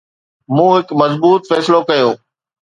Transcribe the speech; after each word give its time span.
مون 0.55 0.69
هڪ 0.75 0.87
مضبوط 1.01 1.41
فيصلو 1.49 1.79
ڪيو 1.89 2.09